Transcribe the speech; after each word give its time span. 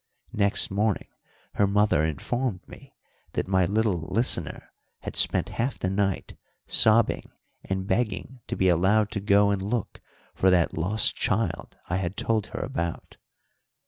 Next 0.33 0.71
morning 0.71 1.09
her 1.53 1.67
mother 1.67 2.03
informed 2.03 2.67
me 2.67 2.95
that 3.33 3.47
my 3.47 3.65
little 3.65 3.99
listener 4.09 4.71
had 5.01 5.15
spent 5.15 5.49
half 5.59 5.77
the 5.77 5.91
night 5.91 6.35
sobbing 6.65 7.29
and 7.65 7.85
begging 7.85 8.39
to 8.47 8.55
be 8.55 8.67
allowed 8.67 9.11
to 9.11 9.19
go 9.19 9.51
and 9.51 9.61
look 9.61 10.01
for 10.33 10.49
that 10.49 10.75
lost 10.75 11.15
child 11.15 11.77
I 11.87 11.97
had 11.97 12.17
told 12.17 12.47
her 12.47 12.61
about. 12.61 13.17